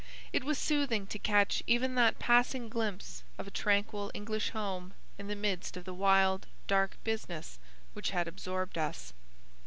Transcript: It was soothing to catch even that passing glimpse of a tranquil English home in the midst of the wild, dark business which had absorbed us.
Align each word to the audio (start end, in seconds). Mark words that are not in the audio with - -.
It 0.33 0.43
was 0.43 0.57
soothing 0.57 1.05
to 1.05 1.19
catch 1.19 1.61
even 1.67 1.93
that 1.93 2.17
passing 2.17 2.69
glimpse 2.69 3.21
of 3.37 3.45
a 3.45 3.51
tranquil 3.51 4.09
English 4.15 4.49
home 4.49 4.95
in 5.19 5.27
the 5.27 5.35
midst 5.35 5.77
of 5.77 5.83
the 5.85 5.93
wild, 5.93 6.47
dark 6.65 6.97
business 7.03 7.59
which 7.93 8.09
had 8.09 8.27
absorbed 8.27 8.79
us. 8.79 9.13